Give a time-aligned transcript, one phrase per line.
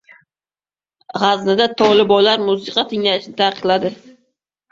[1.23, 3.93] G‘aznida Tolibonlar musiqa tinglashni taqiqladi